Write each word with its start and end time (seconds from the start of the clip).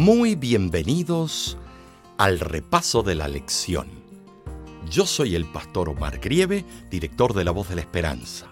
Muy 0.00 0.34
bienvenidos 0.34 1.58
al 2.16 2.40
repaso 2.40 3.02
de 3.02 3.14
la 3.14 3.28
lección. 3.28 3.86
Yo 4.90 5.04
soy 5.04 5.34
el 5.34 5.44
pastor 5.44 5.90
Omar 5.90 6.20
Grieve, 6.20 6.64
director 6.90 7.34
de 7.34 7.44
La 7.44 7.50
Voz 7.50 7.68
de 7.68 7.74
la 7.74 7.82
Esperanza. 7.82 8.46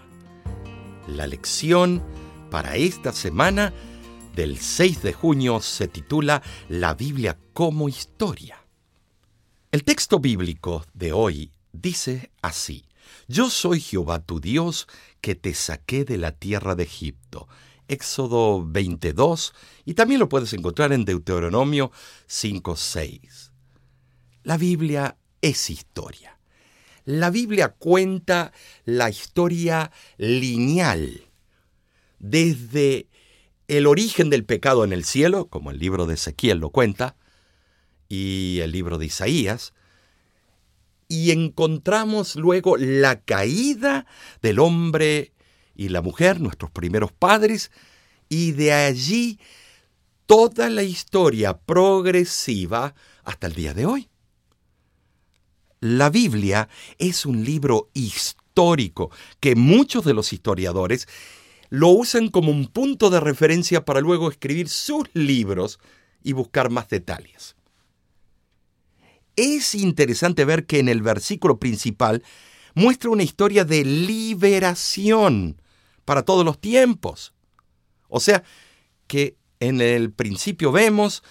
La 1.07 1.25
lección 1.25 2.03
para 2.51 2.75
esta 2.75 3.13
semana 3.13 3.73
del 4.35 4.59
6 4.59 5.01
de 5.01 5.11
junio 5.11 5.59
se 5.59 5.87
titula 5.87 6.43
La 6.67 6.93
Biblia 6.93 7.35
como 7.53 7.89
historia. 7.89 8.63
El 9.71 9.83
texto 9.83 10.19
bíblico 10.19 10.85
de 10.93 11.13
hoy 11.13 11.51
dice 11.71 12.29
así, 12.43 12.85
Yo 13.27 13.49
soy 13.49 13.79
Jehová 13.79 14.19
tu 14.19 14.39
Dios 14.39 14.87
que 15.19 15.33
te 15.33 15.55
saqué 15.55 16.05
de 16.05 16.19
la 16.19 16.31
tierra 16.31 16.75
de 16.75 16.83
Egipto 16.83 17.47
Éxodo 17.89 18.65
22 18.65 19.53
y 19.83 19.95
también 19.95 20.19
lo 20.19 20.29
puedes 20.29 20.53
encontrar 20.53 20.93
en 20.93 21.03
Deuteronomio 21.03 21.91
5.6. 22.29 23.51
La 24.43 24.57
Biblia 24.57 25.17
es 25.41 25.69
historia. 25.69 26.39
La 27.03 27.31
Biblia 27.31 27.69
cuenta 27.69 28.53
la 28.85 29.09
historia 29.09 29.91
lineal 30.17 31.25
desde 32.19 33.07
el 33.67 33.87
origen 33.87 34.29
del 34.29 34.45
pecado 34.45 34.83
en 34.83 34.93
el 34.93 35.03
cielo, 35.03 35.47
como 35.47 35.71
el 35.71 35.79
libro 35.79 36.05
de 36.05 36.15
Ezequiel 36.15 36.59
lo 36.59 36.69
cuenta, 36.69 37.15
y 38.07 38.59
el 38.61 38.71
libro 38.71 38.97
de 38.97 39.07
Isaías, 39.07 39.73
y 41.07 41.31
encontramos 41.31 42.35
luego 42.35 42.77
la 42.77 43.21
caída 43.21 44.05
del 44.41 44.59
hombre 44.59 45.33
y 45.79 45.87
la 45.87 46.01
mujer, 46.01 46.41
nuestros 46.41 46.71
primeros 46.71 47.13
padres, 47.13 47.71
y 48.27 48.51
de 48.51 48.73
allí 48.73 49.39
toda 50.25 50.69
la 50.69 50.83
historia 50.83 51.57
progresiva 51.57 52.93
hasta 53.23 53.47
el 53.47 53.53
día 53.53 53.73
de 53.73 53.85
hoy. 53.85 54.09
La 55.79 56.09
Biblia 56.09 56.67
es 56.97 57.25
un 57.25 57.45
libro 57.45 57.89
histórico 57.93 59.09
que 59.39 59.55
muchos 59.55 60.03
de 60.03 60.13
los 60.13 60.33
historiadores 60.33 61.07
lo 61.69 61.87
usan 61.87 62.27
como 62.27 62.51
un 62.51 62.67
punto 62.67 63.09
de 63.09 63.21
referencia 63.21 63.85
para 63.85 64.01
luego 64.01 64.29
escribir 64.29 64.67
sus 64.67 65.05
libros 65.13 65.79
y 66.21 66.33
buscar 66.33 66.69
más 66.69 66.89
detalles. 66.89 67.55
Es 69.37 69.75
interesante 69.75 70.43
ver 70.43 70.65
que 70.65 70.79
en 70.79 70.89
el 70.89 71.01
versículo 71.01 71.57
principal 71.57 72.21
muestra 72.75 73.11
una 73.11 73.23
historia 73.23 73.63
de 73.63 73.85
liberación 73.85 75.61
para 76.09 76.23
todos 76.23 76.43
los 76.43 76.59
tiempos. 76.59 77.35
O 78.07 78.19
sea, 78.19 78.43
que 79.05 79.37
en 79.59 79.79
el 79.79 80.11
principio 80.11 80.71
vemos 80.71 81.21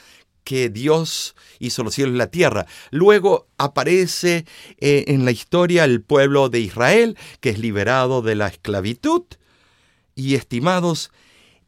que 0.44 0.68
Dios 0.68 1.34
hizo 1.58 1.82
los 1.82 1.96
cielos 1.96 2.14
y 2.14 2.18
la 2.18 2.30
tierra. 2.30 2.64
Luego 2.92 3.48
aparece 3.58 4.46
eh, 4.78 5.06
en 5.08 5.24
la 5.24 5.32
historia 5.32 5.82
el 5.82 6.00
pueblo 6.00 6.48
de 6.48 6.60
Israel, 6.60 7.18
que 7.40 7.50
es 7.50 7.58
liberado 7.58 8.22
de 8.22 8.36
la 8.36 8.46
esclavitud. 8.46 9.24
Y 10.14 10.36
estimados, 10.36 11.10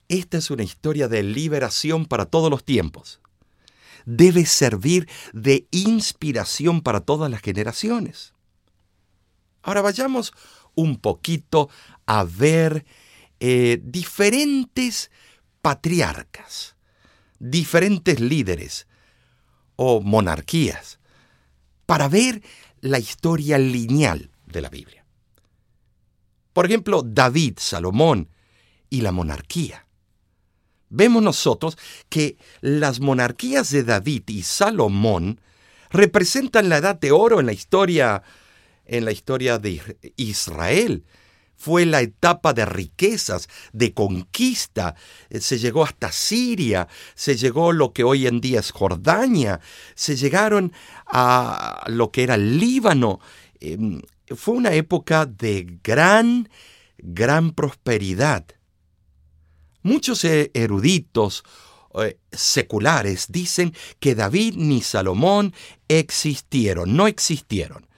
esta 0.06 0.38
es 0.38 0.48
una 0.52 0.62
historia 0.62 1.08
de 1.08 1.24
liberación 1.24 2.06
para 2.06 2.26
todos 2.26 2.48
los 2.48 2.62
tiempos. 2.62 3.20
Debe 4.06 4.46
servir 4.46 5.08
de 5.32 5.66
inspiración 5.72 6.80
para 6.80 7.00
todas 7.00 7.28
las 7.28 7.42
generaciones. 7.42 8.34
Ahora 9.62 9.82
vayamos 9.82 10.32
un 10.76 10.96
poquito 10.96 11.68
a 12.06 12.22
ver 12.22 12.84
eh, 13.40 13.80
diferentes 13.82 15.10
patriarcas, 15.62 16.76
diferentes 17.38 18.20
líderes 18.20 18.86
o 19.76 20.00
monarquías, 20.00 21.00
para 21.86 22.08
ver 22.08 22.42
la 22.80 22.98
historia 22.98 23.58
lineal 23.58 24.30
de 24.46 24.60
la 24.60 24.68
Biblia. 24.68 25.04
Por 26.52 26.66
ejemplo, 26.66 27.02
David, 27.02 27.54
Salomón 27.58 28.28
y 28.90 29.00
la 29.00 29.12
monarquía. 29.12 29.86
Vemos 30.90 31.22
nosotros 31.22 31.78
que 32.08 32.36
las 32.60 33.00
monarquías 33.00 33.70
de 33.70 33.84
David 33.84 34.24
y 34.28 34.42
Salomón 34.42 35.40
representan 35.90 36.68
la 36.68 36.78
edad 36.78 36.98
de 36.98 37.12
oro 37.12 37.40
en 37.40 37.46
la 37.46 37.52
historia 37.52 38.22
en 38.84 39.04
la 39.04 39.12
historia 39.12 39.58
de 39.58 39.80
Israel 40.16 41.04
fue 41.60 41.84
la 41.84 42.00
etapa 42.00 42.54
de 42.54 42.64
riquezas, 42.64 43.46
de 43.74 43.92
conquista. 43.92 44.94
Eh, 45.28 45.40
se 45.40 45.58
llegó 45.58 45.84
hasta 45.84 46.10
Siria, 46.10 46.88
se 47.14 47.36
llegó 47.36 47.72
lo 47.72 47.92
que 47.92 48.02
hoy 48.02 48.26
en 48.26 48.40
día 48.40 48.60
es 48.60 48.70
Jordania, 48.70 49.60
se 49.94 50.16
llegaron 50.16 50.72
a 51.06 51.84
lo 51.88 52.10
que 52.10 52.22
era 52.22 52.38
Líbano. 52.38 53.20
Em, 53.60 54.00
fue 54.34 54.54
una 54.54 54.72
época 54.72 55.26
de 55.26 55.78
gran, 55.84 56.48
gran 56.96 57.52
prosperidad. 57.52 58.46
Muchos 59.82 60.24
eh, 60.24 60.50
eruditos 60.54 61.44
eh, 62.00 62.16
seculares 62.32 63.26
dicen 63.28 63.74
que 63.98 64.14
David 64.14 64.54
ni 64.56 64.80
Salomón 64.80 65.52
existieron, 65.88 66.96
no 66.96 67.06
existieron. 67.06 67.89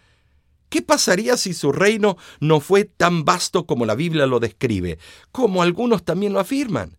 ¿Qué 0.73 0.81
pasaría 0.81 1.37
si 1.37 1.53
su 1.53 1.71
reino 1.71 2.17
no 2.41 2.59
fue 2.59 2.87
tan 2.87 3.27
vasto 3.27 3.67
como 3.67 3.85
la 3.85 3.95
Biblia 3.95 4.25
lo 4.25 4.41
describe, 4.41 4.99
como 5.31 5.63
algunos 5.63 6.03
también 6.03 6.33
lo 6.33 6.41
afirman? 6.41 6.97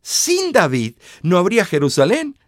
Sin 0.00 0.52
David 0.52 0.94
no 1.22 1.38
habría 1.38 1.64
Jerusalén, 1.64 2.38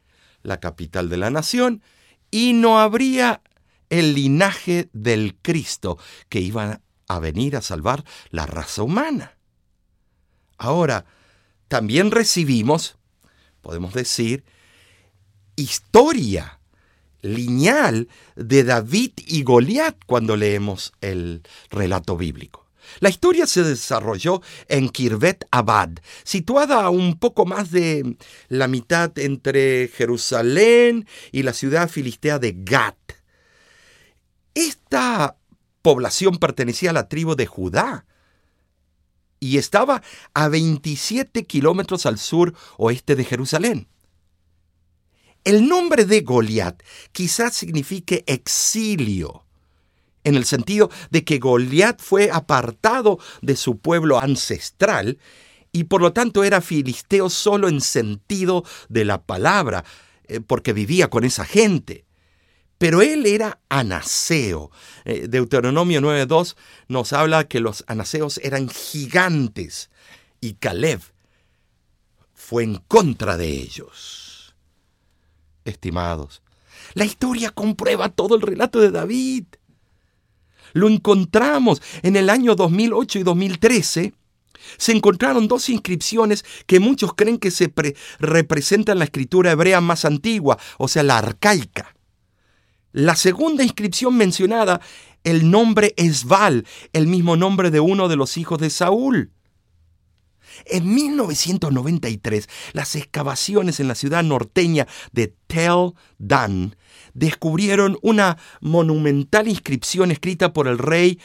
la 0.45 0.61
capital 0.61 1.09
de 1.09 1.17
la 1.17 1.31
nación, 1.31 1.83
y 2.31 2.53
no 2.53 2.79
habría 2.79 3.43
el 3.91 4.15
linaje 4.15 4.89
del 4.93 5.35
Cristo 5.43 5.99
que 6.29 6.39
iba 6.39 6.81
a 7.09 7.19
venir 7.19 7.57
a 7.57 7.61
salvar 7.61 8.05
la 8.31 8.47
raza 8.47 8.85
humana. 8.85 9.37
Ahora, 10.59 11.07
también 11.67 12.13
recibimos, 12.13 12.99
podemos 13.63 13.93
decir, 13.95 14.45
historia 15.57 16.61
lineal 17.25 18.09
de 18.37 18.65
David 18.65 19.13
y 19.27 19.43
Goliat 19.43 19.97
cuando 20.07 20.37
leemos 20.37 20.93
el 21.01 21.43
relato 21.71 22.17
bíblico. 22.17 22.65
La 23.01 23.09
historia 23.09 23.47
se 23.47 23.63
desarrolló 23.63 24.43
en 24.69 24.91
Kirvet 24.91 25.47
Abad, 25.51 25.91
situada 26.23 26.83
a 26.83 26.91
un 26.91 27.19
poco 27.19 27.47
más 27.47 27.71
de 27.71 28.17
la 28.49 28.69
mitad 28.69 29.19
entre 29.19 29.89
Jerusalén 29.89 31.07
y 31.33 31.43
la 31.43 31.55
ciudad 31.55 31.89
filistea 31.89 32.39
de 32.39 32.55
Gat. 32.59 32.97
Esta 34.55 35.37
población 35.83 36.37
pertenecía 36.37 36.91
a 36.91 36.95
la 36.95 37.09
tribu 37.09 37.35
de 37.35 37.47
Judá 37.47 38.07
y 39.41 39.59
estaba 39.59 40.03
a 40.33 40.49
27 40.49 41.45
kilómetros 41.45 42.07
al 42.07 42.19
sur 42.19 42.55
oeste 42.77 43.17
de 43.17 43.25
Jerusalén. 43.25 43.89
El 45.45 45.69
nombre 45.69 46.07
de 46.07 46.23
Goliat 46.23 46.83
quizás 47.13 47.53
signifique 47.53 48.25
exilio, 48.27 49.45
en 50.25 50.37
el 50.37 50.47
sentido 50.47 50.91
de 51.11 51.23
que 51.23 51.39
Goliat 51.39 52.01
fue 52.01 52.31
apartado 52.31 53.19
de 53.43 53.55
su 53.55 53.77
pueblo 53.77 54.19
ancestral 54.19 55.19
y 55.71 55.85
por 55.85 56.01
lo 56.01 56.15
tanto 56.15 56.45
era 56.45 56.63
filisteo 56.63 57.29
solo 57.29 57.69
en 57.69 57.83
sentido 57.83 58.65
de 58.89 59.05
la 59.05 59.21
palabra, 59.21 59.85
eh, 60.29 60.41
porque 60.41 60.73
vivía 60.73 61.11
con 61.11 61.25
esa 61.25 61.45
gente. 61.45 62.07
Pero 62.79 63.03
él 63.03 63.27
era 63.27 63.61
anaseo. 63.69 64.71
Eh, 65.05 65.27
Deuteronomio 65.29 66.01
9.2 66.01 66.57
nos 66.89 67.13
habla 67.13 67.49
que 67.49 67.61
los 67.61 67.85
anaseos 67.87 68.41
eran 68.43 68.71
gigantes 68.71 69.91
y 70.41 70.55
Caleb 70.55 71.03
fue 72.33 72.63
en 72.63 72.77
contra 72.77 73.37
de 73.37 73.49
ellos 73.49 74.24
estimados. 75.65 76.43
La 76.95 77.05
historia 77.05 77.51
comprueba 77.51 78.09
todo 78.09 78.37
el 78.37 78.43
relato 78.43 78.81
de 78.81 78.91
David. 78.91 79.45
Lo 80.73 80.89
encontramos 80.89 81.81
en 82.03 82.17
el 82.17 82.31
año 82.31 82.55
2008 82.55 83.21
y 83.21 83.23
2013. 83.23 84.15
Se 84.77 84.93
encontraron 84.93 85.47
dos 85.47 85.69
inscripciones 85.69 86.45
que 86.67 86.81
muchos 86.81 87.15
creen 87.15 87.39
que 87.39 87.51
se 87.51 87.73
representan 88.19 88.99
la 88.99 89.05
escritura 89.05 89.53
hebrea 89.53 89.81
más 89.81 90.05
antigua, 90.05 90.59
o 90.79 90.89
sea, 90.89 91.03
la 91.03 91.19
arcaica. 91.19 91.95
La 92.93 93.17
segunda 93.17 93.63
inscripción 93.65 94.17
mencionada, 94.17 94.81
el 95.25 95.51
nombre 95.51 95.95
Esbal, 95.97 96.67
el 96.93 97.07
mismo 97.07 97.37
nombre 97.37 97.71
de 97.71 97.81
uno 97.81 98.09
de 98.09 98.17
los 98.17 98.37
hijos 98.37 98.59
de 98.59 98.71
Saúl. 98.71 99.33
En 100.67 100.95
1993, 100.95 102.49
las 102.73 102.97
excavaciones 102.97 103.81
en 103.81 103.89
la 103.89 103.95
ciudad 103.95 104.23
norteña 104.23 104.87
de 105.13 105.35
Tel 105.47 105.93
Dan 106.19 106.77
descubrieron 107.15 107.99
una 108.03 108.39
monumental 108.61 109.49
inscripción 109.49 110.11
escrita 110.11 110.53
por 110.53 110.69
el 110.69 110.79
rey 110.79 111.21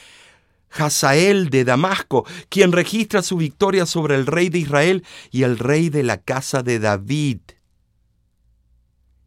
Hazael 0.70 1.50
de 1.50 1.64
Damasco, 1.64 2.24
quien 2.48 2.72
registra 2.72 3.22
su 3.22 3.36
victoria 3.36 3.86
sobre 3.86 4.14
el 4.14 4.26
rey 4.26 4.48
de 4.48 4.58
Israel 4.60 5.04
y 5.30 5.42
el 5.42 5.58
rey 5.58 5.88
de 5.88 6.02
la 6.02 6.18
casa 6.18 6.62
de 6.62 6.78
David. 6.78 7.40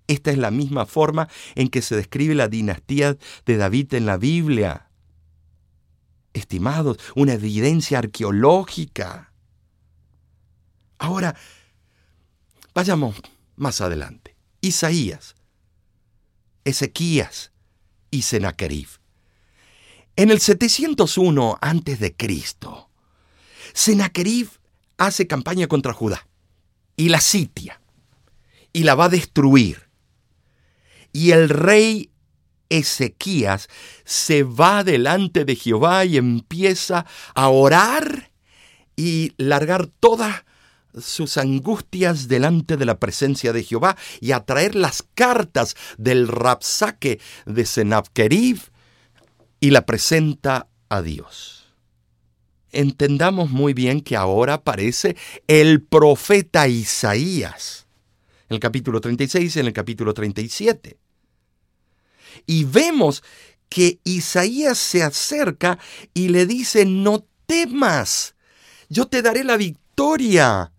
Esta 0.07 0.31
es 0.31 0.37
la 0.37 0.51
misma 0.51 0.85
forma 0.85 1.27
en 1.55 1.69
que 1.69 1.81
se 1.81 1.95
describe 1.95 2.35
la 2.35 2.47
dinastía 2.47 3.17
de 3.45 3.57
David 3.57 3.93
en 3.93 4.05
la 4.05 4.17
Biblia. 4.17 4.89
Estimados, 6.33 6.97
una 7.15 7.33
evidencia 7.33 7.99
arqueológica. 7.99 9.32
Ahora, 11.03 11.35
vayamos 12.73 13.17
más 13.57 13.81
adelante. 13.81 14.37
Isaías, 14.61 15.35
Ezequías 16.63 17.51
y 18.09 18.21
Sennacherib. 18.21 18.87
En 20.15 20.31
el 20.31 20.39
701 20.39 21.59
a.C., 21.59 22.15
Sennacherib 23.73 24.49
hace 24.97 25.27
campaña 25.27 25.67
contra 25.67 25.91
Judá 25.91 26.25
y 26.95 27.09
la 27.09 27.19
sitia 27.19 27.81
y 28.71 28.83
la 28.83 28.95
va 28.95 29.05
a 29.05 29.09
destruir. 29.09 29.89
Y 31.11 31.31
el 31.31 31.49
rey 31.49 32.11
Ezequías 32.69 33.67
se 34.05 34.43
va 34.43 34.85
delante 34.85 35.43
de 35.43 35.57
Jehová 35.57 36.05
y 36.05 36.15
empieza 36.15 37.05
a 37.35 37.49
orar 37.49 38.31
y 38.95 39.33
largar 39.35 39.87
todas 39.87 40.45
sus 40.99 41.37
angustias 41.37 42.27
delante 42.27 42.77
de 42.77 42.85
la 42.85 42.99
presencia 42.99 43.53
de 43.53 43.63
Jehová 43.63 43.97
y 44.21 44.31
a 44.31 44.41
traer 44.41 44.75
las 44.75 45.03
cartas 45.15 45.75
del 45.97 46.27
Rapsaque 46.27 47.19
de 47.45 47.65
Sennacherib 47.65 48.59
y 49.59 49.71
la 49.71 49.85
presenta 49.85 50.67
a 50.89 51.01
Dios 51.01 51.63
entendamos 52.73 53.49
muy 53.49 53.73
bien 53.73 54.01
que 54.01 54.17
ahora 54.17 54.55
aparece 54.55 55.15
el 55.47 55.81
profeta 55.81 56.67
Isaías, 56.67 57.87
en 58.49 58.55
el 58.55 58.59
capítulo 58.59 58.99
36 58.99 59.55
y 59.55 59.59
en 59.59 59.67
el 59.67 59.73
capítulo 59.73 60.13
37. 60.13 60.97
Y 62.45 62.65
vemos 62.65 63.23
que 63.69 63.99
Isaías 64.03 64.77
se 64.77 65.03
acerca 65.03 65.79
y 66.13 66.29
le 66.29 66.45
dice, 66.45 66.85
no 66.85 67.25
temas, 67.45 68.35
yo 68.89 69.07
te 69.07 69.21
daré 69.21 69.43
la 69.43 69.55
victoria. 69.55 70.72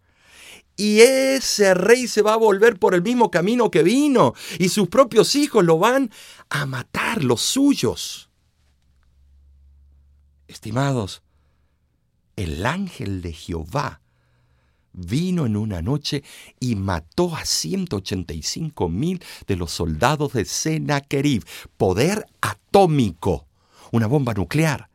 Y 0.77 1.01
ese 1.01 1.75
rey 1.75 2.09
se 2.09 2.23
va 2.23 2.35
a 2.35 2.39
volver 2.39 2.79
por 2.79 2.95
el 2.95 3.03
mismo 3.03 3.31
camino 3.31 3.71
que 3.71 3.83
vino, 3.83 4.35
y 4.59 4.69
sus 4.69 4.89
propios 4.89 5.35
hijos 5.37 5.65
lo 5.65 5.79
van 5.79 6.11
a 6.51 6.67
matar, 6.67 7.23
los 7.23 7.43
suyos. 7.43 8.31
Estimados, 10.49 11.23
el 12.37 12.67
ángel 12.67 13.23
de 13.23 13.33
Jehová 13.33 14.01
vino 14.93 15.47
en 15.47 15.57
una 15.57 15.83
noche 15.83 16.23
y 16.61 16.77
mató 16.77 17.35
a 17.37 17.45
185 17.45 18.89
mil 18.89 19.23
de 19.47 19.57
los 19.57 19.73
soldados 19.73 20.33
de 20.33 20.45
Sennacherib. 20.45 21.45
Poder 21.77 22.27
atómico, 22.41 23.47
una 23.91 24.07
bomba 24.07 24.35
nuclear. 24.35 24.89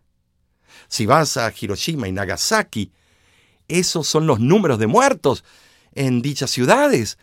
Si 0.87 1.05
vas 1.05 1.37
a 1.37 1.53
Hiroshima 1.57 2.07
y 2.07 2.11
Nagasaki, 2.11 2.91
esos 3.67 4.07
son 4.07 4.25
los 4.25 4.39
números 4.39 4.79
de 4.79 4.87
muertos 4.87 5.43
en 5.93 6.21
dichas 6.21 6.51
ciudades. 6.51 7.17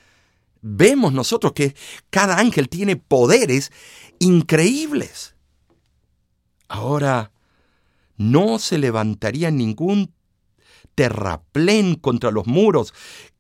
Vemos 0.63 1.13
nosotros 1.13 1.53
que 1.53 1.75
cada 2.11 2.39
ángel 2.39 2.69
tiene 2.69 2.97
poderes 2.97 3.73
increíbles. 4.19 5.35
Ahora, 6.69 7.31
no 8.17 8.59
se 8.59 8.79
levantaría 8.79 9.51
ningún 9.51 10.13
terraplén 10.95 11.95
contra 11.95 12.31
los 12.31 12.47
muros 12.47 12.95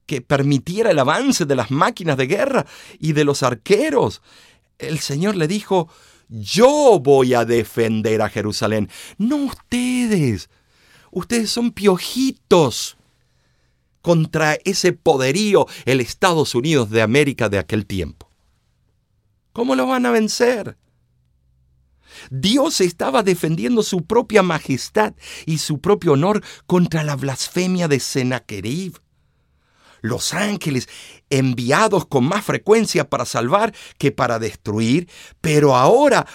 que 0.04 0.20
permitiera 0.20 0.90
el 0.90 0.98
avance 0.98 1.46
de 1.46 1.56
las 1.56 1.70
máquinas 1.70 2.16
de 2.16 2.26
guerra 2.26 2.66
y 2.98 3.12
de 3.12 3.24
los 3.24 3.42
arqueros. 3.42 4.22
El 4.78 5.00
Señor 5.00 5.36
le 5.36 5.48
dijo, 5.48 5.88
yo 6.28 7.00
voy 7.02 7.34
a 7.34 7.44
defender 7.44 8.22
a 8.22 8.28
Jerusalén, 8.28 8.88
no 9.18 9.36
ustedes. 9.36 10.48
Ustedes 11.10 11.50
son 11.50 11.72
piojitos 11.72 12.96
contra 14.06 14.56
ese 14.64 14.92
poderío, 14.92 15.66
el 15.84 16.00
Estados 16.00 16.54
Unidos 16.54 16.90
de 16.90 17.02
América 17.02 17.48
de 17.48 17.58
aquel 17.58 17.86
tiempo. 17.86 18.30
¿Cómo 19.52 19.74
lo 19.74 19.84
van 19.88 20.06
a 20.06 20.12
vencer? 20.12 20.76
Dios 22.30 22.80
estaba 22.80 23.24
defendiendo 23.24 23.82
su 23.82 24.06
propia 24.06 24.44
majestad 24.44 25.14
y 25.44 25.58
su 25.58 25.80
propio 25.80 26.12
honor 26.12 26.40
contra 26.68 27.02
la 27.02 27.16
blasfemia 27.16 27.88
de 27.88 27.98
Sennacherib. 27.98 29.00
Los 30.02 30.34
ángeles, 30.34 30.88
enviados 31.28 32.06
con 32.06 32.28
más 32.28 32.44
frecuencia 32.44 33.10
para 33.10 33.24
salvar 33.24 33.74
que 33.98 34.12
para 34.12 34.38
destruir, 34.38 35.08
pero 35.40 35.74
ahora 35.74 36.28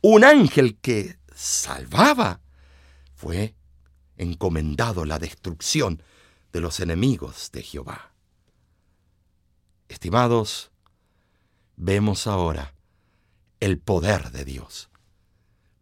un 0.00 0.24
ángel 0.24 0.78
que 0.80 1.18
salvaba, 1.34 2.40
fue 3.14 3.54
encomendado 4.16 5.04
la 5.04 5.18
destrucción 5.18 6.02
de 6.52 6.60
los 6.60 6.80
enemigos 6.80 7.50
de 7.52 7.62
Jehová. 7.62 8.12
Estimados, 9.88 10.70
vemos 11.76 12.26
ahora 12.26 12.74
el 13.60 13.78
poder 13.78 14.30
de 14.30 14.44
Dios. 14.44 14.90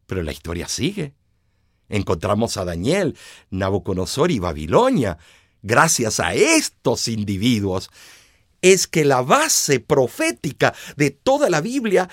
Pero 0.07 0.23
la 0.23 0.33
historia 0.33 0.69
sigue. 0.69 1.15
Encontramos 1.89 2.57
a 2.57 2.65
Daniel, 2.65 3.17
Nabucodonosor 3.51 4.31
y 4.31 4.39
Babilonia. 4.39 5.19
Gracias 5.63 6.21
a 6.21 6.35
estos 6.35 7.09
individuos 7.09 7.91
es 8.63 8.87
que 8.87 9.05
la 9.05 9.23
base 9.23 9.81
profética 9.81 10.75
de 10.97 11.11
toda 11.11 11.51
la 11.51 11.61
Biblia 11.61 12.09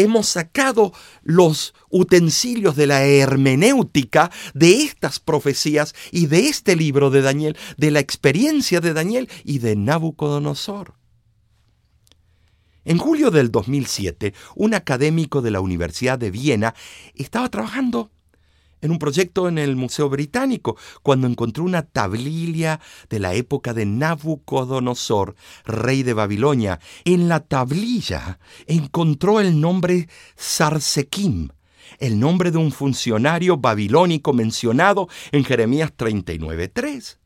hemos 0.00 0.28
sacado 0.28 0.92
los 1.22 1.74
utensilios 1.90 2.76
de 2.76 2.86
la 2.86 3.04
hermenéutica 3.04 4.30
de 4.54 4.82
estas 4.82 5.20
profecías 5.20 5.94
y 6.10 6.26
de 6.26 6.48
este 6.48 6.76
libro 6.76 7.10
de 7.10 7.22
Daniel, 7.22 7.56
de 7.76 7.90
la 7.90 8.00
experiencia 8.00 8.80
de 8.80 8.92
Daniel 8.92 9.28
y 9.44 9.58
de 9.58 9.76
Nabucodonosor. 9.76 10.94
En 12.84 12.98
julio 12.98 13.30
del 13.30 13.50
2007, 13.50 14.32
un 14.56 14.74
académico 14.74 15.42
de 15.42 15.50
la 15.50 15.60
Universidad 15.60 16.18
de 16.18 16.30
Viena 16.30 16.74
estaba 17.14 17.48
trabajando 17.50 18.10
en 18.80 18.90
un 18.90 18.98
proyecto 18.98 19.48
en 19.48 19.58
el 19.58 19.76
Museo 19.76 20.08
Británico 20.08 20.76
cuando 21.02 21.26
encontró 21.26 21.64
una 21.64 21.82
tablilla 21.82 22.80
de 23.08 23.18
la 23.18 23.34
época 23.34 23.74
de 23.74 23.86
Nabucodonosor, 23.86 25.34
rey 25.64 26.02
de 26.02 26.14
Babilonia. 26.14 26.80
En 27.04 27.28
la 27.28 27.40
tablilla 27.40 28.38
encontró 28.66 29.40
el 29.40 29.60
nombre 29.60 30.08
Sarsekim, 30.36 31.50
el 31.98 32.18
nombre 32.18 32.50
de 32.50 32.58
un 32.58 32.72
funcionario 32.72 33.56
babilónico 33.56 34.32
mencionado 34.32 35.08
en 35.32 35.44
Jeremías 35.44 35.92
39.3. 35.96 37.19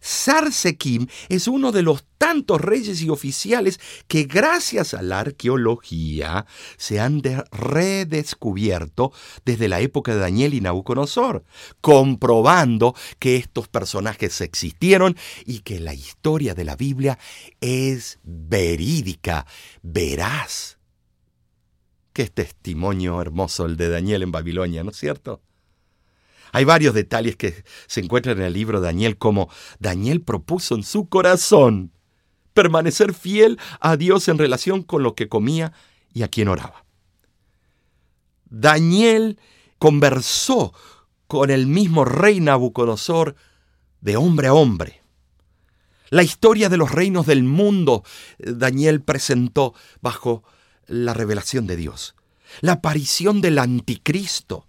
Sarsekim 0.00 1.06
es 1.28 1.48
uno 1.48 1.72
de 1.72 1.82
los 1.82 2.04
tantos 2.18 2.60
reyes 2.60 3.00
y 3.02 3.08
oficiales 3.08 3.80
que 4.06 4.24
gracias 4.24 4.94
a 4.94 5.02
la 5.02 5.20
arqueología 5.20 6.46
se 6.76 7.00
han 7.00 7.22
redescubierto 7.50 9.12
desde 9.44 9.68
la 9.68 9.80
época 9.80 10.14
de 10.14 10.20
Daniel 10.20 10.54
y 10.54 10.60
Nabucodonosor, 10.60 11.44
comprobando 11.80 12.94
que 13.18 13.36
estos 13.36 13.68
personajes 13.68 14.40
existieron 14.40 15.16
y 15.46 15.60
que 15.60 15.80
la 15.80 15.94
historia 15.94 16.54
de 16.54 16.64
la 16.64 16.76
Biblia 16.76 17.18
es 17.60 18.18
verídica, 18.22 19.46
veraz. 19.82 20.78
Qué 22.12 22.26
testimonio 22.26 23.20
hermoso 23.20 23.64
el 23.64 23.76
de 23.76 23.88
Daniel 23.88 24.24
en 24.24 24.32
Babilonia, 24.32 24.82
¿no 24.82 24.90
es 24.90 24.96
cierto? 24.96 25.40
Hay 26.52 26.64
varios 26.64 26.94
detalles 26.94 27.36
que 27.36 27.64
se 27.86 28.00
encuentran 28.00 28.38
en 28.38 28.44
el 28.44 28.52
libro 28.52 28.80
de 28.80 28.86
Daniel, 28.86 29.18
como 29.18 29.50
Daniel 29.78 30.22
propuso 30.22 30.74
en 30.74 30.82
su 30.82 31.08
corazón 31.08 31.92
permanecer 32.54 33.14
fiel 33.14 33.58
a 33.80 33.96
Dios 33.96 34.28
en 34.28 34.38
relación 34.38 34.82
con 34.82 35.02
lo 35.02 35.14
que 35.14 35.28
comía 35.28 35.72
y 36.12 36.22
a 36.22 36.28
quien 36.28 36.48
oraba. 36.48 36.84
Daniel 38.50 39.38
conversó 39.78 40.72
con 41.26 41.50
el 41.50 41.66
mismo 41.66 42.04
rey 42.04 42.40
Nabucodonosor 42.40 43.36
de 44.00 44.16
hombre 44.16 44.48
a 44.48 44.54
hombre. 44.54 45.02
La 46.10 46.22
historia 46.22 46.68
de 46.68 46.78
los 46.78 46.90
reinos 46.90 47.26
del 47.26 47.44
mundo 47.44 48.02
eh, 48.38 48.52
Daniel 48.56 49.02
presentó 49.02 49.74
bajo 50.00 50.42
la 50.86 51.12
revelación 51.12 51.66
de 51.66 51.76
Dios. 51.76 52.14
La 52.60 52.72
aparición 52.72 53.42
del 53.42 53.58
anticristo, 53.58 54.67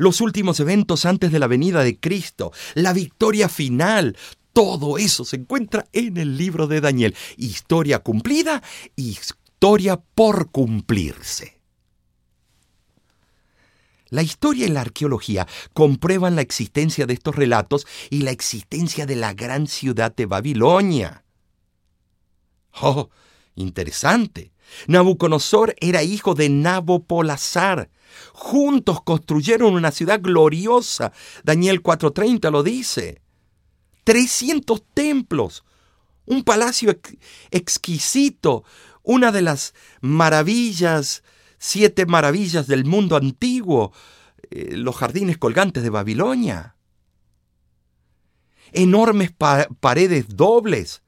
los 0.00 0.22
últimos 0.22 0.58
eventos 0.60 1.04
antes 1.04 1.30
de 1.30 1.38
la 1.38 1.46
venida 1.46 1.84
de 1.84 2.00
Cristo, 2.00 2.52
la 2.72 2.94
victoria 2.94 3.50
final, 3.50 4.16
todo 4.54 4.96
eso 4.96 5.26
se 5.26 5.36
encuentra 5.36 5.88
en 5.92 6.16
el 6.16 6.38
libro 6.38 6.66
de 6.66 6.80
Daniel. 6.80 7.14
Historia 7.36 7.98
cumplida, 7.98 8.62
historia 8.96 10.00
por 10.00 10.50
cumplirse. 10.50 11.60
La 14.08 14.22
historia 14.22 14.64
y 14.64 14.70
la 14.70 14.80
arqueología 14.80 15.46
comprueban 15.74 16.34
la 16.34 16.40
existencia 16.40 17.04
de 17.04 17.12
estos 17.12 17.36
relatos 17.36 17.86
y 18.08 18.22
la 18.22 18.30
existencia 18.30 19.04
de 19.04 19.16
la 19.16 19.34
gran 19.34 19.66
ciudad 19.66 20.16
de 20.16 20.24
Babilonia. 20.24 21.24
Oh, 22.80 23.10
interesante. 23.54 24.50
Nabucodonosor 24.86 25.74
era 25.80 26.02
hijo 26.02 26.34
de 26.34 26.48
Nabopolazar. 26.48 27.90
Juntos 28.32 29.02
construyeron 29.02 29.74
una 29.74 29.90
ciudad 29.90 30.20
gloriosa. 30.20 31.12
Daniel 31.44 31.82
4:30 31.82 32.50
lo 32.50 32.62
dice. 32.62 33.22
300 34.04 34.82
templos, 34.94 35.64
un 36.26 36.42
palacio 36.42 36.98
exquisito, 37.50 38.64
una 39.02 39.30
de 39.30 39.42
las 39.42 39.74
maravillas, 40.00 41.22
siete 41.58 42.06
maravillas 42.06 42.66
del 42.66 42.84
mundo 42.84 43.16
antiguo, 43.16 43.92
eh, 44.50 44.76
los 44.76 44.96
jardines 44.96 45.38
colgantes 45.38 45.82
de 45.82 45.90
Babilonia. 45.90 46.76
Enormes 48.72 49.32
paredes 49.80 50.36
dobles. 50.36 51.02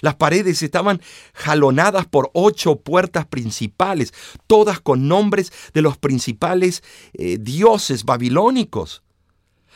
Las 0.00 0.16
paredes 0.16 0.62
estaban 0.62 1.00
jalonadas 1.32 2.06
por 2.06 2.30
ocho 2.34 2.76
puertas 2.76 3.26
principales, 3.26 4.12
todas 4.46 4.80
con 4.80 5.08
nombres 5.08 5.52
de 5.72 5.82
los 5.82 5.96
principales 5.96 6.82
eh, 7.14 7.38
dioses 7.40 8.04
babilónicos. 8.04 9.02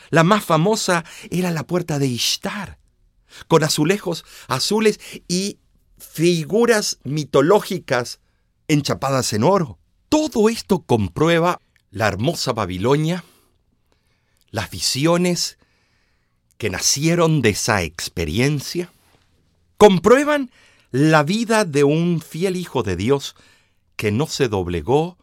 La 0.09 0.23
más 0.23 0.43
famosa 0.43 1.05
era 1.29 1.51
la 1.51 1.65
puerta 1.65 1.99
de 1.99 2.07
Ishtar, 2.07 2.79
con 3.47 3.63
azulejos 3.63 4.25
azules 4.47 4.99
y 5.27 5.59
figuras 5.97 6.99
mitológicas 7.03 8.19
enchapadas 8.67 9.33
en 9.33 9.43
oro. 9.43 9.79
Todo 10.09 10.49
esto 10.49 10.79
comprueba 10.79 11.59
la 11.91 12.07
hermosa 12.07 12.53
Babilonia, 12.53 13.23
las 14.51 14.71
visiones 14.71 15.57
que 16.57 16.69
nacieron 16.69 17.41
de 17.41 17.49
esa 17.49 17.83
experiencia, 17.83 18.91
comprueban 19.79 20.51
la 20.91 21.23
vida 21.23 21.63
de 21.63 21.85
un 21.85 22.19
fiel 22.19 22.57
hijo 22.57 22.83
de 22.83 22.97
Dios 22.97 23.35
que 23.95 24.11
no 24.11 24.27
se 24.27 24.49
doblegó 24.49 25.17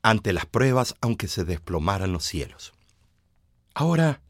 ante 0.00 0.32
las 0.32 0.46
pruebas 0.46 0.94
aunque 1.02 1.28
se 1.28 1.44
desplomaran 1.44 2.10
los 2.10 2.24
cielos. 2.24 2.72
Ahora, 3.74 4.22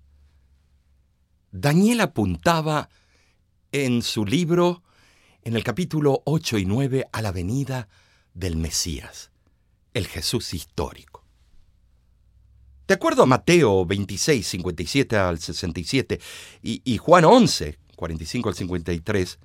Daniel 1.53 2.01
apuntaba 2.01 2.89
en 3.71 4.03
su 4.03 4.27
libro, 4.27 4.83
en 5.45 5.55
el 5.55 5.63
capítulo 5.63 6.21
8 6.25 6.59
y 6.59 6.65
9, 6.67 7.07
a 7.13 7.23
la 7.23 7.31
venida 7.31 7.89
del 8.35 8.57
Mesías, 8.57 9.31
el 9.95 10.09
Jesús 10.09 10.55
histórico. 10.55 11.25
De 12.89 12.95
acuerdo 12.95 13.23
a 13.23 13.27
Mateo 13.27 13.87
26, 13.87 14.45
57 14.45 15.17
al 15.17 15.39
67 15.39 16.21
y, 16.63 16.83
y 16.85 16.99
Juan 16.99 17.25
11, 17.25 17.79
45 18.03 18.49
al 18.49 18.55
53, 18.57 19.39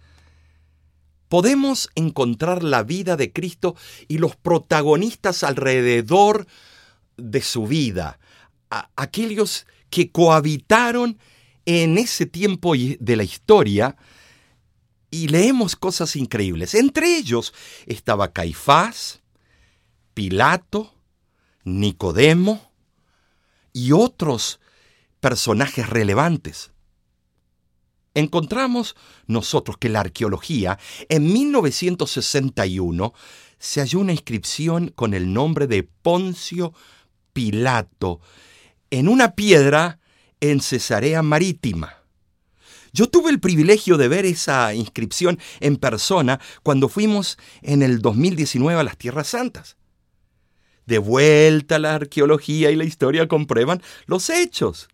podemos 1.29 1.91
encontrar 1.93 2.63
la 2.63 2.81
vida 2.81 3.15
de 3.15 3.31
Cristo 3.31 3.75
y 4.07 4.17
los 4.17 4.35
protagonistas 4.35 5.43
alrededor 5.43 6.47
de 7.17 7.41
su 7.41 7.67
vida, 7.67 8.17
aquellos 8.95 9.67
que 9.91 10.11
cohabitaron 10.11 11.19
en 11.65 11.99
ese 11.99 12.25
tiempo 12.25 12.73
de 12.75 13.15
la 13.15 13.23
historia 13.23 13.95
y 15.11 15.27
leemos 15.27 15.75
cosas 15.75 16.15
increíbles. 16.15 16.73
Entre 16.73 17.15
ellos 17.15 17.53
estaba 17.85 18.33
Caifás, 18.33 19.21
Pilato, 20.15 20.95
Nicodemo 21.63 22.71
y 23.71 23.91
otros 23.91 24.59
personajes 25.19 25.87
relevantes. 25.87 26.71
Encontramos 28.17 28.95
nosotros 29.27 29.77
que 29.77 29.89
la 29.89 29.99
arqueología 29.99 30.79
en 31.07 31.31
1961 31.31 33.13
se 33.59 33.79
halló 33.79 33.99
una 33.99 34.11
inscripción 34.11 34.87
con 34.87 35.13
el 35.13 35.31
nombre 35.31 35.67
de 35.67 35.83
Poncio 35.83 36.73
Pilato 37.31 38.19
en 38.89 39.07
una 39.07 39.35
piedra 39.35 39.99
en 40.39 40.61
Cesarea 40.61 41.21
Marítima. 41.21 41.97
Yo 42.91 43.07
tuve 43.07 43.29
el 43.29 43.39
privilegio 43.39 43.97
de 43.97 44.07
ver 44.07 44.25
esa 44.25 44.73
inscripción 44.73 45.37
en 45.59 45.75
persona 45.75 46.39
cuando 46.63 46.89
fuimos 46.89 47.37
en 47.61 47.83
el 47.83 48.01
2019 48.01 48.79
a 48.79 48.83
las 48.83 48.97
Tierras 48.97 49.27
Santas. 49.27 49.77
De 50.87 50.97
vuelta 50.97 51.77
la 51.77 51.93
arqueología 51.93 52.71
y 52.71 52.77
la 52.77 52.83
historia 52.83 53.27
comprueban 53.27 53.83
los 54.07 54.31
hechos. 54.31 54.87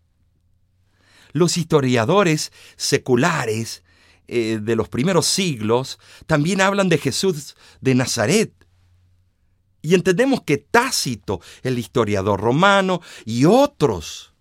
Los 1.34 1.58
historiadores 1.58 2.50
seculares 2.76 3.82
eh, 4.28 4.58
de 4.62 4.76
los 4.76 4.88
primeros 4.88 5.26
siglos 5.26 5.98
también 6.26 6.62
hablan 6.62 6.88
de 6.88 6.96
Jesús 6.96 7.56
de 7.82 7.94
Nazaret, 7.94 8.54
y 9.82 9.94
entendemos 9.94 10.40
que 10.40 10.56
Tácito, 10.56 11.42
el 11.62 11.78
historiador 11.78 12.40
romano, 12.40 13.02
y 13.26 13.44
otros, 13.44 14.32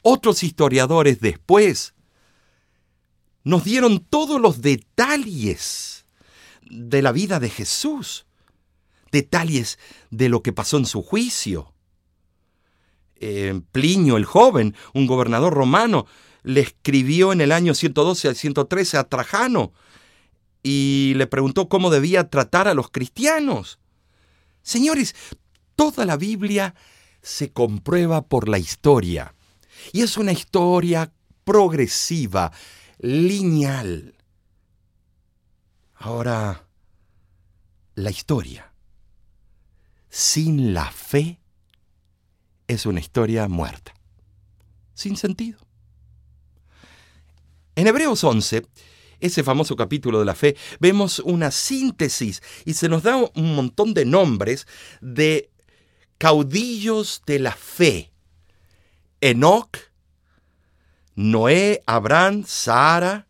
otros 0.00 0.42
historiadores 0.42 1.20
después, 1.20 1.94
nos 3.44 3.62
dieron 3.62 4.00
todos 4.00 4.40
los 4.40 4.60
detalles 4.60 6.06
de 6.62 7.02
la 7.02 7.12
vida 7.12 7.38
de 7.38 7.50
Jesús, 7.50 8.26
detalles 9.12 9.78
de 10.10 10.28
lo 10.28 10.42
que 10.42 10.52
pasó 10.52 10.76
en 10.76 10.86
su 10.86 11.02
juicio. 11.02 11.71
Eh, 13.24 13.60
Plinio 13.70 14.16
el 14.16 14.24
joven, 14.24 14.74
un 14.94 15.06
gobernador 15.06 15.54
romano, 15.54 16.06
le 16.42 16.60
escribió 16.60 17.32
en 17.32 17.40
el 17.40 17.52
año 17.52 17.72
112 17.72 18.26
al 18.26 18.34
113 18.34 18.96
a 18.98 19.04
Trajano 19.04 19.72
y 20.64 21.14
le 21.14 21.28
preguntó 21.28 21.68
cómo 21.68 21.90
debía 21.90 22.28
tratar 22.30 22.66
a 22.66 22.74
los 22.74 22.90
cristianos. 22.90 23.78
Señores, 24.62 25.14
toda 25.76 26.04
la 26.04 26.16
Biblia 26.16 26.74
se 27.22 27.52
comprueba 27.52 28.22
por 28.22 28.48
la 28.48 28.58
historia. 28.58 29.36
Y 29.92 30.02
es 30.02 30.16
una 30.16 30.32
historia 30.32 31.12
progresiva, 31.44 32.50
lineal. 32.98 34.16
Ahora, 35.94 36.66
la 37.94 38.10
historia 38.10 38.72
sin 40.08 40.74
la 40.74 40.90
fe 40.90 41.41
es 42.72 42.86
una 42.86 43.00
historia 43.00 43.48
muerta, 43.48 43.94
sin 44.94 45.16
sentido. 45.16 45.58
En 47.74 47.86
Hebreos 47.86 48.22
11 48.24 48.66
ese 49.22 49.44
famoso 49.44 49.76
capítulo 49.76 50.18
de 50.18 50.24
la 50.24 50.34
fe, 50.34 50.56
vemos 50.80 51.20
una 51.20 51.50
síntesis 51.52 52.42
y 52.64 52.74
se 52.74 52.88
nos 52.88 53.04
da 53.04 53.16
un 53.16 53.54
montón 53.54 53.94
de 53.94 54.04
nombres 54.04 54.66
de 55.00 55.48
caudillos 56.18 57.22
de 57.24 57.38
la 57.38 57.52
fe. 57.52 58.12
Enoch, 59.20 59.78
Noé, 61.14 61.82
Abraham, 61.86 62.42
Sara, 62.44 63.28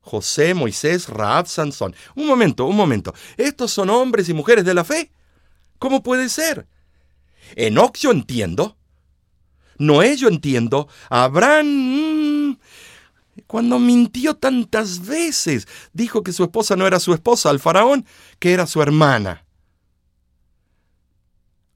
José, 0.00 0.54
Moisés, 0.54 1.08
Raab, 1.08 1.46
Sansón. 1.48 1.94
Un 2.14 2.26
momento, 2.26 2.66
un 2.66 2.76
momento. 2.76 3.12
¿Estos 3.36 3.72
son 3.72 3.90
hombres 3.90 4.28
y 4.28 4.34
mujeres 4.34 4.64
de 4.64 4.74
la 4.74 4.84
fe? 4.84 5.10
¿Cómo 5.80 6.04
puede 6.04 6.28
ser? 6.28 6.68
Enoch 7.56 7.96
yo 7.98 8.12
entiendo. 8.12 8.76
Noé 9.78 10.16
yo 10.16 10.28
entiendo. 10.28 10.88
Abraham... 11.10 11.66
Mm, 11.66 12.56
cuando 13.46 13.78
mintió 13.78 14.34
tantas 14.34 15.06
veces, 15.06 15.66
dijo 15.92 16.22
que 16.22 16.32
su 16.32 16.42
esposa 16.42 16.76
no 16.76 16.86
era 16.86 17.00
su 17.00 17.14
esposa, 17.14 17.48
al 17.50 17.60
faraón, 17.60 18.04
que 18.38 18.52
era 18.52 18.66
su 18.66 18.82
hermana. 18.82 19.44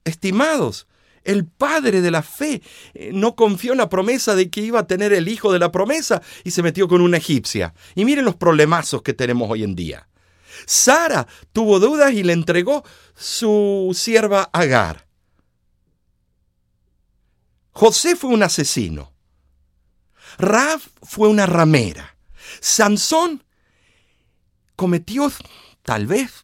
Estimados, 0.03 0.87
el 1.23 1.45
padre 1.45 2.01
de 2.01 2.11
la 2.11 2.21
fe 2.21 2.61
eh, 2.93 3.11
no 3.13 3.35
confió 3.35 3.73
en 3.73 3.79
la 3.79 3.89
promesa 3.89 4.35
de 4.35 4.49
que 4.49 4.61
iba 4.61 4.79
a 4.79 4.87
tener 4.87 5.13
el 5.13 5.27
hijo 5.27 5.51
de 5.51 5.59
la 5.59 5.71
promesa 5.71 6.21
y 6.43 6.51
se 6.51 6.63
metió 6.63 6.87
con 6.87 7.01
una 7.01 7.17
egipcia. 7.17 7.73
Y 7.95 8.05
miren 8.05 8.25
los 8.25 8.35
problemazos 8.35 9.01
que 9.01 9.13
tenemos 9.13 9.49
hoy 9.49 9.63
en 9.63 9.75
día. 9.75 10.07
Sara 10.65 11.27
tuvo 11.53 11.79
dudas 11.79 12.13
y 12.13 12.23
le 12.23 12.33
entregó 12.33 12.83
su 13.15 13.91
sierva 13.93 14.49
Agar. 14.53 15.06
José 17.77 18.15
fue 18.15 18.31
un 18.31 18.41
asesino. 18.41 19.13
Rav 20.39 20.81
fue 21.03 21.27
una 21.27 21.45
ramera. 21.45 22.17
Sansón 22.59 23.43
cometió 24.75 25.31
tal 25.83 26.07
vez 26.07 26.43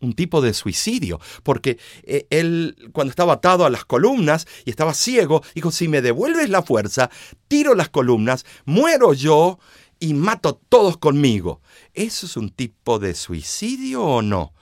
un 0.00 0.14
tipo 0.14 0.40
de 0.40 0.54
suicidio, 0.54 1.20
porque 1.42 1.78
eh, 2.04 2.26
él 2.30 2.88
cuando 2.94 3.10
estaba 3.10 3.34
atado 3.34 3.66
a 3.66 3.70
las 3.70 3.84
columnas 3.84 4.46
y 4.64 4.70
estaba 4.70 4.94
ciego, 4.94 5.42
dijo, 5.54 5.70
si 5.70 5.86
me 5.86 6.00
devuelves 6.00 6.48
la 6.48 6.62
fuerza, 6.62 7.10
tiro 7.46 7.74
las 7.74 7.90
columnas, 7.90 8.46
muero 8.64 9.12
yo 9.12 9.58
y 9.98 10.14
mato 10.14 10.48
a 10.48 10.58
todos 10.70 10.96
conmigo. 10.96 11.60
¿Eso 11.92 12.24
es 12.24 12.38
un 12.38 12.48
tipo 12.48 12.98
de 12.98 13.14
suicidio 13.14 14.02
o 14.02 14.22
no? 14.22 14.54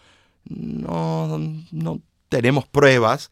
No, 0.46 1.38
no 1.70 2.02
tenemos 2.28 2.66
pruebas, 2.66 3.30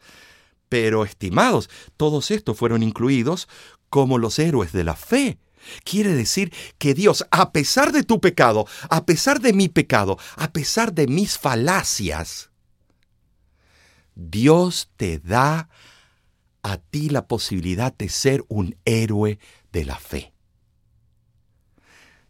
pero 0.69 1.03
estimados, 1.03 1.69
todos 1.95 2.31
estos 2.31 2.57
fueron 2.57 2.83
incluidos 2.83 3.47
como 3.89 4.17
los 4.17 4.39
héroes 4.39 4.71
de 4.71 4.83
la 4.83 4.95
fe. 4.95 5.39
Quiere 5.83 6.13
decir 6.13 6.53
que 6.77 6.93
Dios, 6.93 7.25
a 7.31 7.51
pesar 7.51 7.91
de 7.91 8.03
tu 8.03 8.21
pecado, 8.21 8.65
a 8.89 9.05
pesar 9.05 9.41
de 9.41 9.53
mi 9.53 9.69
pecado, 9.69 10.17
a 10.35 10.51
pesar 10.51 10.93
de 10.93 11.07
mis 11.07 11.37
falacias, 11.37 12.51
Dios 14.15 14.89
te 14.97 15.19
da 15.19 15.69
a 16.63 16.77
ti 16.77 17.09
la 17.09 17.27
posibilidad 17.27 17.95
de 17.95 18.09
ser 18.09 18.43
un 18.47 18.75
héroe 18.85 19.39
de 19.71 19.85
la 19.85 19.97
fe. 19.97 20.33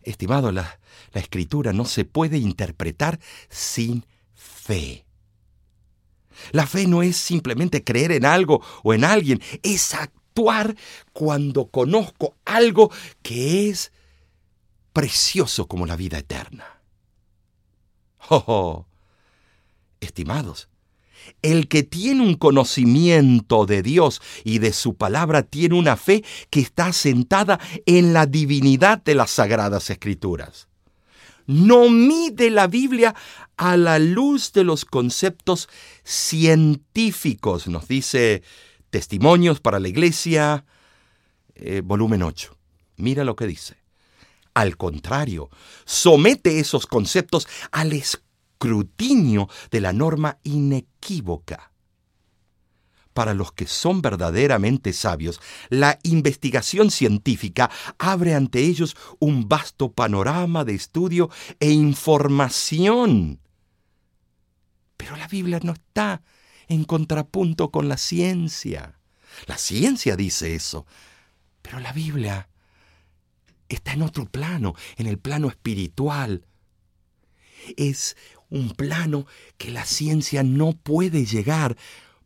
Estimado, 0.02 0.52
la, 0.52 0.80
la 1.12 1.22
escritura 1.22 1.74
no 1.74 1.86
se 1.86 2.06
puede 2.06 2.38
interpretar 2.38 3.20
sin 3.50 4.06
fe. 4.34 5.07
La 6.52 6.68
fe 6.68 6.88
no 6.88 7.04
es 7.04 7.18
simplemente 7.18 7.84
creer 7.84 8.12
en 8.12 8.26
algo 8.26 8.62
o 8.84 8.94
en 8.94 9.04
alguien, 9.04 9.42
es 9.64 9.94
actuar 9.94 10.76
cuando 11.14 11.68
conozco 11.68 12.36
algo 12.46 12.92
que 13.22 13.70
es 13.70 13.92
precioso 14.94 15.68
como 15.68 15.86
la 15.86 15.96
vida 15.96 16.18
eterna. 16.18 16.82
Oh, 18.30 18.44
oh. 18.48 18.88
estimados, 20.02 20.70
el 21.42 21.68
que 21.68 21.84
tiene 21.84 22.22
un 22.24 22.36
conocimiento 22.36 23.66
de 23.66 23.82
Dios 23.82 24.22
y 24.44 24.60
de 24.60 24.74
su 24.74 24.96
palabra 24.96 25.44
tiene 25.44 25.76
una 25.76 25.98
fe 25.98 26.24
que 26.50 26.60
está 26.60 26.94
sentada 26.94 27.60
en 27.86 28.14
la 28.14 28.26
divinidad 28.26 29.02
de 29.04 29.16
las 29.16 29.32
sagradas 29.32 29.90
escrituras. 29.90 30.68
No 31.46 31.90
mide 31.90 32.50
la 32.50 32.68
Biblia 32.68 33.16
a 33.58 33.76
la 33.76 34.00
luz 34.00 34.54
de 34.54 34.64
los 34.64 34.86
conceptos 34.86 35.68
científicos, 36.04 37.68
nos 37.68 37.88
dice 37.88 38.44
Testimonios 38.90 39.60
para 39.60 39.80
la 39.80 39.88
Iglesia, 39.88 40.66
eh, 41.56 41.82
volumen 41.84 42.24
8. 42.24 42.56
Mira 42.98 43.24
lo 43.24 43.36
que 43.36 43.48
dice. 43.48 43.78
Al 44.54 44.78
contrario, 44.78 45.50
somete 45.86 46.60
esos 46.60 46.88
conceptos 46.88 47.48
al 47.72 47.94
escrutinio 47.94 49.50
de 49.70 49.82
la 49.82 49.94
norma 49.94 50.40
inequívoca. 50.44 51.72
Para 53.14 53.34
los 53.34 53.52
que 53.52 53.66
son 53.66 54.04
verdaderamente 54.04 54.94
sabios, 54.94 55.42
la 55.70 56.00
investigación 56.04 56.92
científica 56.92 57.72
abre 57.98 58.36
ante 58.36 58.60
ellos 58.60 58.96
un 59.20 59.50
vasto 59.50 59.92
panorama 59.92 60.64
de 60.64 60.76
estudio 60.76 61.30
e 61.60 61.72
información. 61.72 63.40
Pero 65.08 65.20
la 65.20 65.28
Biblia 65.30 65.62
no 65.64 65.72
está 65.72 66.22
en 66.68 66.84
contrapunto 66.84 67.72
con 67.72 67.88
la 67.88 67.96
ciencia. 67.96 69.00
La 69.46 69.58
ciencia 69.58 70.18
dice 70.18 70.54
eso, 70.54 70.86
pero 71.62 71.80
la 71.80 71.94
Biblia 71.94 72.50
está 73.70 73.94
en 73.94 74.02
otro 74.02 74.26
plano, 74.26 74.76
en 74.98 75.08
el 75.08 75.18
plano 75.18 75.48
espiritual. 75.48 76.46
Es 77.78 78.18
un 78.50 78.72
plano 78.72 79.28
que 79.58 79.72
la 79.72 79.86
ciencia 79.86 80.44
no 80.44 80.74
puede 80.74 81.26
llegar 81.26 81.78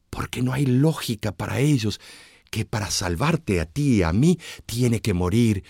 porque 0.09 0.41
no 0.41 0.51
hay 0.51 0.65
lógica 0.65 1.31
para 1.31 1.59
ellos 1.59 2.01
que 2.49 2.65
para 2.65 2.89
salvarte 2.89 3.61
a 3.61 3.67
ti 3.67 3.97
y 3.97 4.01
a 4.01 4.11
mí 4.11 4.39
tiene 4.65 5.01
que 5.01 5.13
morir 5.13 5.63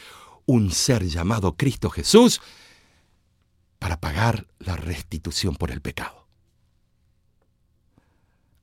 un 0.45 0.71
ser 0.71 1.03
llamado 1.03 1.57
Cristo 1.57 1.89
Jesús 1.89 2.39
para 3.79 3.99
pagar 3.99 4.47
la 4.59 4.77
restitución 4.77 5.57
por 5.57 5.71
el 5.71 5.81
pecado. 5.81 6.20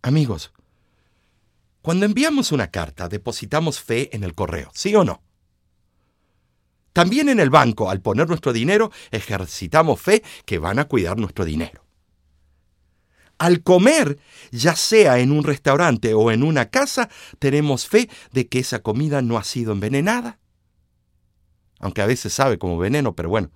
Amigos, 0.02 0.52
cuando 1.82 2.06
enviamos 2.06 2.52
una 2.52 2.70
carta 2.70 3.08
depositamos 3.08 3.80
fe 3.80 4.14
en 4.14 4.24
el 4.24 4.34
correo, 4.34 4.70
¿sí 4.74 4.94
o 4.94 5.04
no? 5.04 5.22
También 6.92 7.28
en 7.28 7.40
el 7.40 7.50
banco, 7.50 7.90
al 7.90 8.00
poner 8.00 8.28
nuestro 8.28 8.52
dinero, 8.52 8.90
ejercitamos 9.10 10.00
fe 10.00 10.22
que 10.44 10.58
van 10.58 10.78
a 10.78 10.86
cuidar 10.86 11.16
nuestro 11.16 11.44
dinero. 11.44 11.84
Al 13.38 13.62
comer, 13.62 14.18
ya 14.50 14.74
sea 14.74 15.20
en 15.20 15.30
un 15.30 15.44
restaurante 15.44 16.12
o 16.12 16.32
en 16.32 16.42
una 16.42 16.70
casa, 16.70 17.08
tenemos 17.38 17.86
fe 17.86 18.10
de 18.32 18.48
que 18.48 18.58
esa 18.58 18.80
comida 18.80 19.22
no 19.22 19.38
ha 19.38 19.44
sido 19.44 19.72
envenenada. 19.72 20.40
Aunque 21.78 22.02
a 22.02 22.06
veces 22.06 22.32
sabe 22.32 22.58
como 22.58 22.78
veneno, 22.78 23.14
pero 23.14 23.28
bueno. 23.28 23.52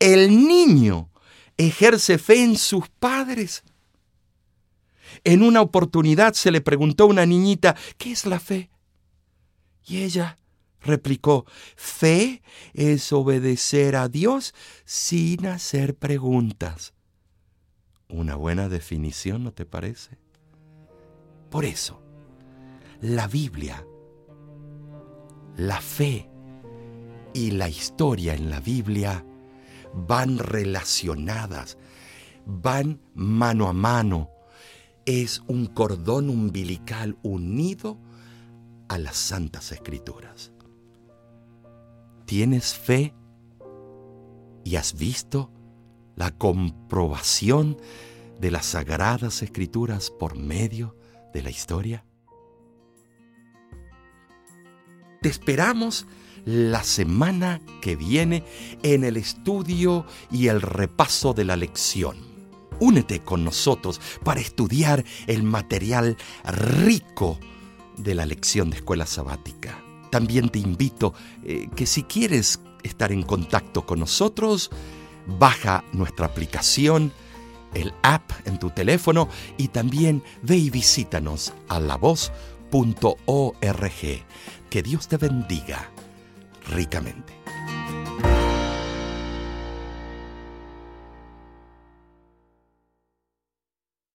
El 0.00 0.46
niño 0.48 1.08
ejerce 1.56 2.18
fe 2.18 2.42
en 2.42 2.56
sus 2.56 2.88
padres. 2.88 3.62
En 5.24 5.42
una 5.42 5.60
oportunidad 5.60 6.34
se 6.34 6.50
le 6.50 6.60
preguntó 6.60 7.04
a 7.04 7.08
una 7.08 7.26
niñita, 7.26 7.76
¿qué 7.96 8.12
es 8.12 8.26
la 8.26 8.40
fe? 8.40 8.70
Y 9.86 10.02
ella 10.02 10.38
replicó, 10.80 11.44
fe 11.76 12.42
es 12.74 13.12
obedecer 13.12 13.96
a 13.96 14.08
Dios 14.08 14.54
sin 14.84 15.46
hacer 15.46 15.96
preguntas. 15.96 16.94
Una 18.08 18.36
buena 18.36 18.68
definición, 18.68 19.44
¿no 19.44 19.52
te 19.52 19.66
parece? 19.66 20.18
Por 21.50 21.64
eso, 21.64 22.02
la 23.00 23.26
Biblia, 23.28 23.84
la 25.56 25.80
fe 25.80 26.28
y 27.34 27.50
la 27.50 27.68
historia 27.68 28.34
en 28.34 28.50
la 28.50 28.60
Biblia 28.60 29.24
van 29.94 30.38
relacionadas, 30.38 31.78
van 32.46 33.00
mano 33.14 33.68
a 33.68 33.72
mano. 33.72 34.30
Es 35.08 35.42
un 35.46 35.64
cordón 35.64 36.28
umbilical 36.28 37.16
unido 37.22 37.96
a 38.90 38.98
las 38.98 39.16
santas 39.16 39.72
escrituras. 39.72 40.52
¿Tienes 42.26 42.74
fe 42.74 43.14
y 44.64 44.76
has 44.76 44.98
visto 44.98 45.50
la 46.14 46.30
comprobación 46.32 47.78
de 48.38 48.50
las 48.50 48.66
sagradas 48.66 49.40
escrituras 49.42 50.10
por 50.10 50.36
medio 50.36 50.94
de 51.32 51.40
la 51.40 51.48
historia? 51.48 52.04
Te 55.22 55.30
esperamos 55.30 56.06
la 56.44 56.82
semana 56.82 57.62
que 57.80 57.96
viene 57.96 58.44
en 58.82 59.04
el 59.04 59.16
estudio 59.16 60.04
y 60.30 60.48
el 60.48 60.60
repaso 60.60 61.32
de 61.32 61.46
la 61.46 61.56
lección. 61.56 62.27
Únete 62.80 63.20
con 63.20 63.44
nosotros 63.44 64.00
para 64.24 64.40
estudiar 64.40 65.04
el 65.26 65.42
material 65.42 66.16
rico 66.44 67.38
de 67.96 68.14
la 68.14 68.26
lección 68.26 68.70
de 68.70 68.76
escuela 68.76 69.06
sabática. 69.06 69.82
También 70.10 70.48
te 70.48 70.58
invito 70.58 71.14
eh, 71.44 71.68
que 71.74 71.86
si 71.86 72.04
quieres 72.04 72.60
estar 72.82 73.12
en 73.12 73.22
contacto 73.22 73.84
con 73.84 74.00
nosotros, 74.00 74.70
baja 75.26 75.84
nuestra 75.92 76.26
aplicación, 76.26 77.12
el 77.74 77.92
app 78.02 78.30
en 78.46 78.58
tu 78.58 78.70
teléfono 78.70 79.28
y 79.56 79.68
también 79.68 80.22
ve 80.42 80.56
y 80.56 80.70
visítanos 80.70 81.52
a 81.68 81.80
lavoz.org. 81.80 82.32
Que 84.70 84.82
Dios 84.82 85.08
te 85.08 85.16
bendiga 85.16 85.90
ricamente. 86.70 87.37